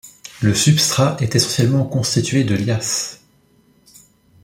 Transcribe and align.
Le 0.41 0.55
substrat 0.55 1.15
est 1.19 1.35
essentiellement 1.35 1.83
constitué 1.85 2.43
de 2.43 2.55
Lias. 2.55 3.19